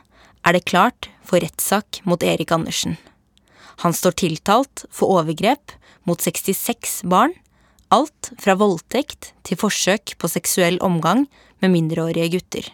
[0.44, 2.98] er det klart for rettssak mot Erik Andersen.
[3.80, 5.72] Han står tiltalt for overgrep
[6.04, 7.32] mot 66 barn,
[7.88, 11.24] alt fra voldtekt til forsøk på seksuell omgang
[11.64, 12.68] med mindreårige gutter.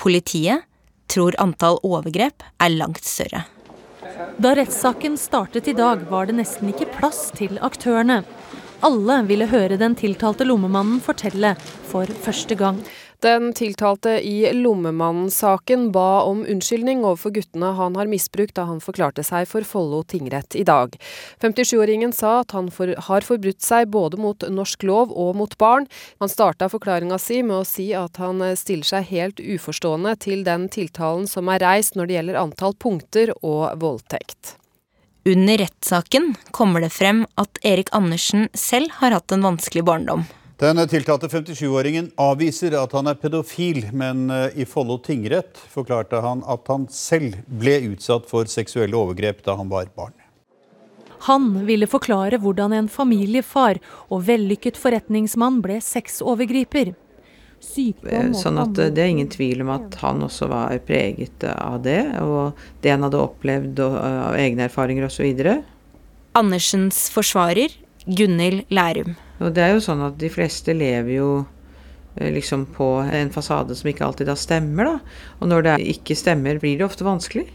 [0.00, 0.64] Politiet
[1.12, 3.44] tror antall overgrep er langt større.
[4.40, 8.22] Da rettssaken startet i dag, var det nesten ikke plass til aktørene.
[8.80, 11.52] Alle ville høre den tiltalte lommemannen fortelle
[11.90, 12.80] for første gang.
[13.20, 19.20] Den tiltalte i Lommemannen-saken ba om unnskyldning overfor guttene han har misbrukt da han forklarte
[19.26, 20.96] seg for Follo tingrett i dag.
[21.44, 25.84] 57-åringen sa at han for, har forbrutt seg både mot norsk lov og mot barn.
[26.24, 30.70] Han starta forklaringa si med å si at han stiller seg helt uforstående til den
[30.72, 34.56] tiltalen som er reist når det gjelder antall punkter og voldtekt.
[35.28, 40.24] Under rettssaken kommer det frem at Erik Andersen selv har hatt en vanskelig barndom.
[40.60, 46.42] Den tiltalte 57-åringen avviser at han er pedofil, men eh, i Follo tingrett forklarte han
[46.44, 50.12] at han selv ble utsatt for seksuelle overgrep da han var barn.
[51.30, 56.92] Han ville forklare hvordan en familiefar og vellykket forretningsmann ble sexovergriper.
[56.92, 61.80] Eh, sånn at eh, det er ingen tvil om at han også var preget av
[61.88, 65.56] det, og det han hadde opplevd og, av egne erfaringer osv.
[66.36, 69.16] Andersens forsvarer, Gunhild Lærum.
[69.40, 71.30] Og det er jo sånn at de fleste lever jo
[72.20, 75.18] liksom på en fasade som ikke alltid da stemmer, da.
[75.40, 77.46] Og når det ikke stemmer, blir det ofte vanskelig.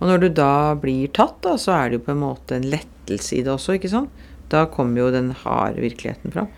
[0.00, 2.68] Og når du da blir tatt, da, så er det jo på en måte en
[2.70, 4.24] lettelse i det også, ikke sant.
[4.52, 6.48] Da kommer jo den harde virkeligheten fram.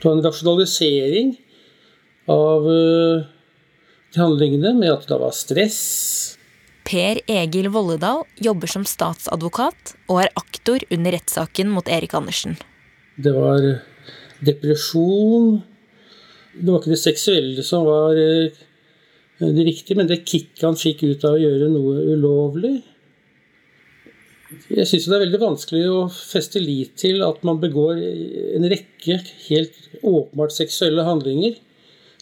[0.00, 1.34] Det var en rasjonalisering
[2.32, 5.82] av de handlingene, med at det var stress.
[6.86, 12.54] Per Egil Volledal jobber som statsadvokat og er aktor under rettssaken mot Erik Andersen.
[13.16, 13.64] Det var
[14.44, 15.60] depresjon.
[16.56, 18.64] Det var ikke det seksuelle som var uh,
[19.40, 22.74] det riktige, men det kicket han fikk ut av å gjøre noe ulovlig.
[24.70, 29.18] Jeg syns det er veldig vanskelig å feste lit til at man begår en rekke
[29.48, 31.56] helt åpenbart seksuelle handlinger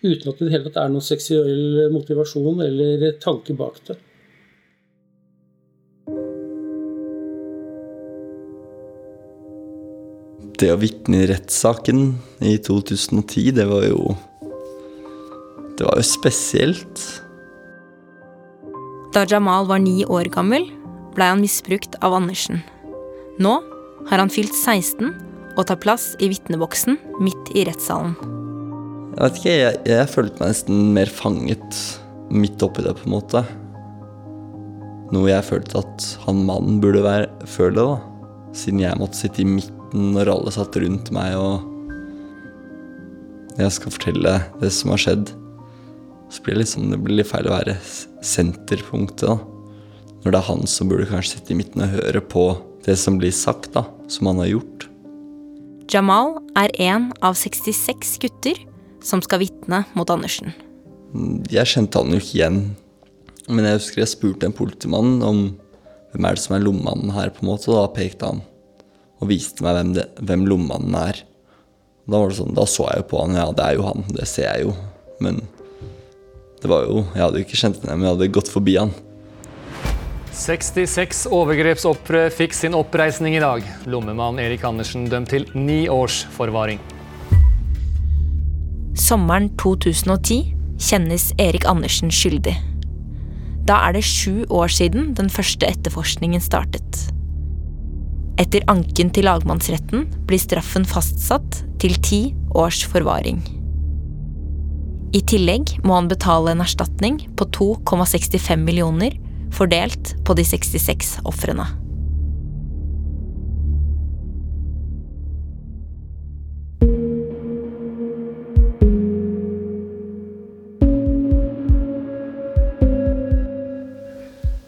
[0.05, 3.99] uten at det i det hele tatt er noen seksuell motivasjon eller tanke bak det.
[10.55, 12.03] Det å vitne i rettssaken
[12.47, 14.15] i 2010, det var jo
[15.75, 17.03] Det var jo spesielt.
[19.15, 20.69] Da Jamal var ni år gammel,
[21.17, 22.63] blei han misbrukt av Andersen.
[23.43, 23.57] Nå
[24.07, 25.11] har han fylt 16
[25.57, 28.15] og tar plass i vitneboksen midt i rettssalen.
[29.15, 31.83] Jeg vet ikke, jeg, jeg følte meg nesten mer fanget
[32.31, 33.43] midt oppi det, på en måte.
[35.15, 37.99] Noe jeg følte at han mannen burde være føle, da.
[38.55, 41.71] Siden jeg måtte sitte i midten når alle satt rundt meg og
[43.55, 45.31] jeg skal fortelle det som har skjedd.
[46.33, 47.77] Så blir det, liksom, det blir litt feil å være
[48.25, 49.37] senterpunktet, da.
[50.25, 52.45] Når det er han som burde kanskje sitte i midten og høre på
[52.87, 53.85] det som blir sagt, da.
[54.11, 54.89] Som han har gjort.
[55.93, 58.59] Jamal er en av 66 gutter
[59.05, 60.51] som skal vitne mot Andersen.
[61.53, 62.59] Jeg kjente han jo ikke igjen.
[63.47, 65.45] Men jeg husker jeg spurte en politimann om
[66.11, 67.71] hvem er det som er lommemannen her, på en måte.
[67.71, 68.43] Og da pekte han
[69.25, 71.25] og viste meg hvem, det, hvem lommemannen er.
[72.05, 73.37] Da var det sånn, da så jeg jo på han.
[73.39, 74.05] Ja, det er jo han.
[74.13, 74.75] Det ser jeg jo.
[75.25, 75.41] Men
[76.61, 78.93] det var jo Jeg hadde jo ikke kjent ham, men jeg hadde gått forbi han.
[80.35, 83.65] 66 overgrepsofre fikk sin oppreisning i dag.
[83.87, 86.83] Lommemann Erik Andersen dømt til ni års forvaring.
[88.99, 92.57] Sommeren 2010 kjennes Erik Andersen skyldig.
[93.65, 97.14] Da er det sju år siden den første etterforskningen startet.
[98.35, 103.39] Etter anken til lagmannsretten blir straffen fastsatt til ti års forvaring.
[105.15, 109.15] I tillegg må han betale en erstatning på 2,65 millioner
[109.55, 111.69] fordelt på de 66 ofrene.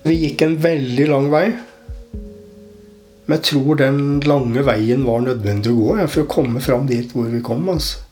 [0.06, 1.48] Vi gikk en veldig lang vei.
[3.26, 6.86] Men jeg tror den lange veien var nødvendig å gå ja, for å komme fram
[6.86, 7.66] dit hvor vi kom.
[7.72, 8.04] altså.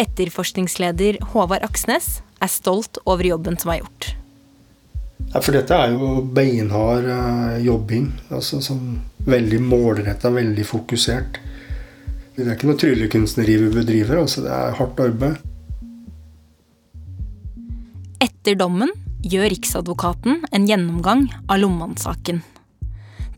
[0.00, 4.14] Etterforskningsleder Håvard Aksnes er stolt over jobben som er gjort.
[5.32, 8.10] Ja, for dette er jo beinhard uh, jobbing.
[8.30, 11.36] altså sånn Veldig målretta, veldig fokusert.
[12.34, 14.18] Det er ikke noe tryllekunstneri vi bedriver.
[14.24, 15.36] altså Det er hardt arbeid.
[18.18, 18.90] Etter dommen
[19.22, 22.42] gjør Riksadvokaten en gjennomgang av Lomman-saken.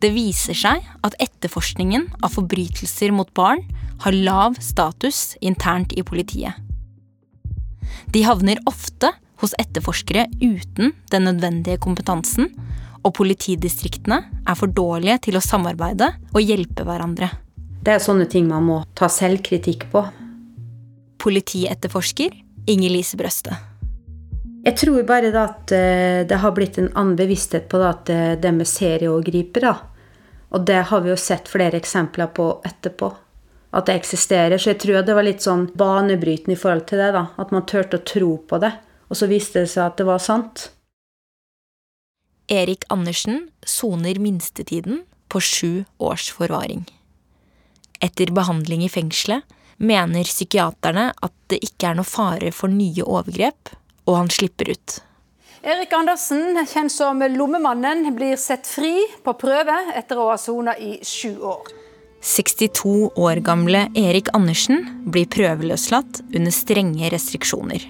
[0.03, 3.63] Det viser seg at etterforskningen av forbrytelser mot barn
[4.03, 6.53] har lav status internt i politiet.
[8.11, 12.51] De havner ofte hos etterforskere uten den nødvendige kompetansen,
[13.05, 17.29] og politidistriktene er for dårlige til å samarbeide og hjelpe hverandre.
[17.85, 20.01] Det er sånne ting man må ta selvkritikk på.
[21.21, 22.33] Politietterforsker
[22.71, 23.53] Inger Lise Brøste.
[24.65, 28.33] Jeg tror bare da at eh, det har blitt en annen bevissthet på at eh,
[28.41, 29.75] det med serieovergripere.
[30.57, 33.11] Og det har vi jo sett flere eksempler på etterpå.
[33.77, 34.57] At det eksisterer.
[34.57, 37.11] Så jeg tror det var litt sånn banebrytende i forhold til det.
[37.13, 38.71] da, At man turte å tro på det.
[39.11, 40.69] Og så viste det seg at det var sant.
[42.49, 46.85] Erik Andersen soner minstetiden på sju års forvaring.
[48.01, 49.45] Etter behandling i fengselet
[49.77, 53.73] mener psykiaterne at det ikke er noe fare for nye overgrep,
[54.05, 54.99] og han slipper ut.
[55.65, 60.99] Erik Andersen, kjent som Lommemannen, blir sett fri på prøve etter å ha sona i
[61.01, 61.73] sju år.
[62.25, 67.83] 62 år gamle Erik Andersen blir prøveløslatt under strenge restriksjoner.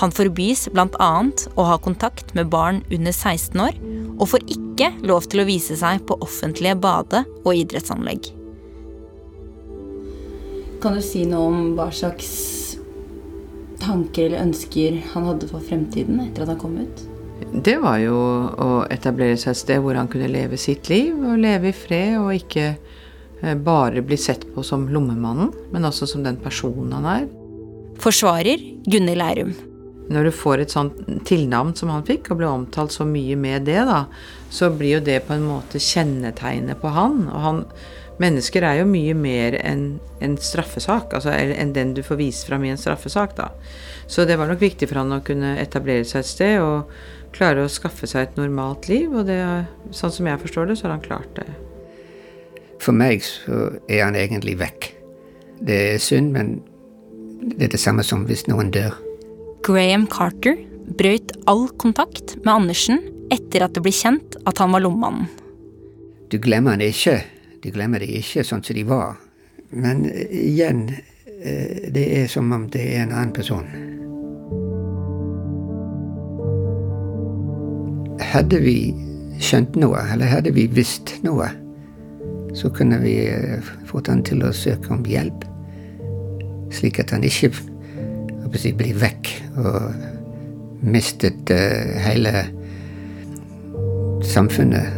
[0.00, 1.10] Han forbys bl.a.
[1.58, 3.78] å ha kontakt med barn under 16 år,
[4.18, 8.30] og får ikke lov til å vise seg på offentlige bade- og idrettsanlegg.
[10.80, 12.69] Kan du si noe om hva slags
[13.82, 17.06] tanker eller ønsker han hadde for fremtiden etter at han kom ut?
[17.50, 18.16] Det var jo
[18.60, 22.18] å etablere seg et sted hvor han kunne leve sitt liv og leve i fred,
[22.20, 27.08] og ikke eh, bare bli sett på som lommemannen, men også som den personen han
[27.08, 27.26] er.
[28.00, 29.56] Forsvarer Gunnhild Lærum.
[30.10, 30.98] Når du får et sånt
[31.28, 34.04] tilnavn som han fikk, og ble omtalt så mye med det, da,
[34.50, 37.28] så blir jo det på en måte kjennetegnet på han.
[37.30, 37.62] Og han,
[38.20, 39.84] mennesker er jo mye mer enn
[40.20, 43.48] en straffesak, altså enn den du får vist fram i en straffesak, da.
[44.10, 46.90] Så det var nok viktig for han å kunne etablere seg et sted og
[47.32, 49.12] klare å skaffe seg et normalt liv.
[49.14, 49.38] Og det,
[49.94, 51.46] sånn som jeg forstår det, så har han klart det.
[52.82, 54.90] For meg så er han egentlig vekk.
[55.60, 56.58] Det er synd, men
[57.54, 58.98] det er det samme som hvis noen dør.
[59.66, 60.56] Graham Carter
[60.98, 65.28] brøt all kontakt med Andersen etter at det ble kjent at han var lommemannen.
[66.30, 67.18] Du glemmer det ikke.
[67.60, 69.18] Du glemmer det ikke sånn som de var.
[69.70, 70.86] Men igjen,
[71.94, 73.66] det er som om det er en annen person.
[78.30, 78.76] Hadde vi
[79.42, 81.48] skjønt noe, eller hadde vi visst noe,
[82.54, 83.16] så kunne vi
[83.90, 85.46] fått han til å søke om hjelp.
[86.74, 87.50] Slik at han ikke
[88.58, 89.30] si, blir vekk
[89.60, 89.92] og
[90.82, 92.32] mistet uh, hele
[94.26, 94.96] samfunnet.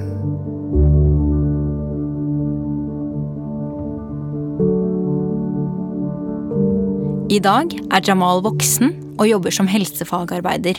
[7.32, 10.76] I dag er Jamal voksen og jobber som helsefagarbeider.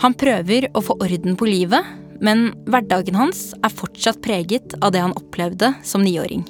[0.00, 1.84] Han prøver å få orden på livet,
[2.24, 6.46] men hverdagen hans er fortsatt preget av det han opplevde som niåring.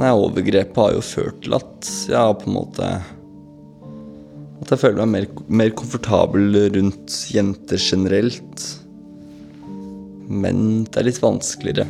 [0.00, 2.88] Nei, Overgrepet har jo ført til at jeg har på en måte
[4.62, 8.66] At jeg føler meg mer, mer komfortabel rundt jenter generelt.
[10.30, 11.88] Men det er litt vanskeligere.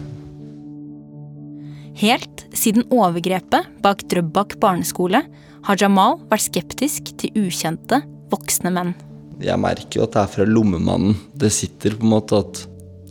[2.00, 5.20] Helt siden overgrepet bak Drøbak barneskole
[5.66, 8.00] har Jamal vært skeptisk til ukjente,
[8.32, 8.94] voksne menn.
[9.42, 11.18] Jeg merker jo at det er fra lommemannen.
[11.36, 12.64] Det sitter på en måte at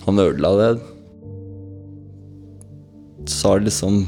[0.07, 0.72] han ødela det.
[3.30, 4.01] Så har det liksom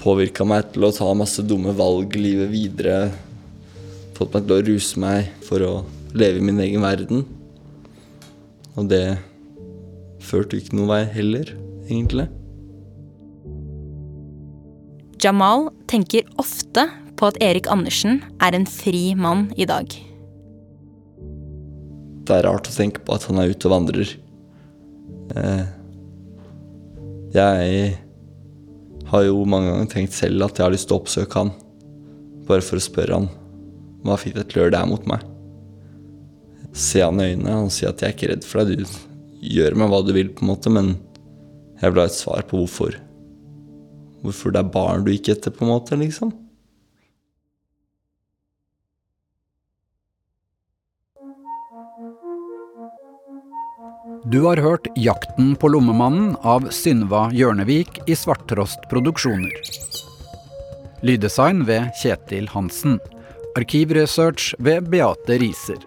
[0.00, 3.10] påvirka meg til å ta masse dumme valg livet videre.
[4.20, 5.74] Fått meg til å ruse meg for å
[6.12, 7.22] leve i min egen verden.
[8.76, 9.16] Og det
[10.20, 11.54] førte ikke noen vei heller,
[11.86, 12.26] egentlig.
[15.24, 16.84] Jamal tenker ofte
[17.16, 19.88] på at Erik Andersen er en fri mann i dag.
[22.28, 24.14] Det er rart å tenke på at han er ute og vandrer.
[25.32, 25.66] Eh,
[27.40, 27.90] jeg
[29.16, 31.56] har jo mange ganger tenkt selv at jeg har lyst til å oppsøke han.
[32.44, 33.32] Bare for å spørre han
[34.04, 35.24] hva til det her mot meg.
[36.72, 38.84] Se han i øynene og si at jeg er ikke redd for deg.
[38.84, 40.94] Du gjør med hva du vil, på en måte, men
[41.80, 42.98] jeg vil ha et svar på hvorfor.
[44.20, 46.32] Hvorfor det er barn du gikk etter, på en måte, liksom.
[54.30, 59.54] Du har hørt 'Jakten på lommemannen' av Synva Hjørnevik i Svarttrost Produksjoner.
[61.02, 62.98] Lyddesign ved Kjetil Hansen.
[63.56, 65.78] Arkivresearch ved Beate Riser.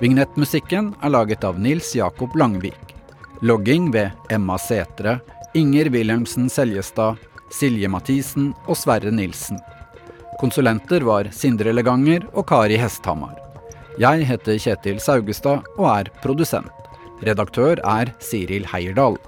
[0.00, 2.94] Vignettmusikken er laget av Nils Jakob Langvik.
[3.44, 5.18] Logging ved Emma Setre,
[5.54, 7.18] Inger Wilhelmsen Seljestad,
[7.52, 9.60] Silje Mathisen og Sverre Nilsen.
[10.40, 13.36] Konsulenter var Sindre Leganger og Kari Hesthamar.
[14.00, 16.72] Jeg heter Kjetil Saugestad og er produsent.
[17.20, 19.18] Redaktør er Siril Heierdal.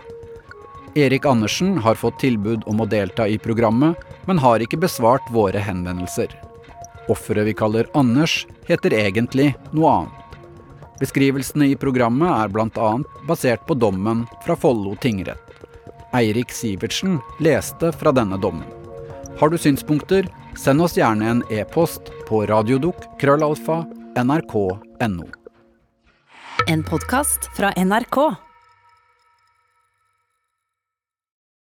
[0.96, 5.60] Erik Andersen har fått tilbud om å delta i programmet, men har ikke besvart våre
[5.60, 6.32] henvendelser.
[7.08, 10.18] Offeret vi kaller Anders, heter egentlig noe annet.
[11.02, 12.98] Beskrivelsene i programmet er bl.a.
[13.26, 15.42] basert på dommen fra Follo tingrett.
[16.14, 18.62] Eirik Sivertsen leste fra denne dommen.
[19.40, 25.26] Har du synspunkter, send oss gjerne en e-post på radiodok.krøllalfa.nrk.no.
[26.68, 28.51] En podkast fra NRK.